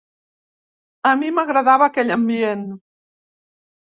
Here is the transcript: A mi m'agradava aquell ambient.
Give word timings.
A 1.09 1.11
mi 1.19 1.29
m'agradava 1.35 1.89
aquell 1.89 2.13
ambient. 2.15 2.65